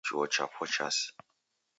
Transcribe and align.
Chuo 0.05 0.25
chapo 0.33 0.61
chasi.. 0.73 1.07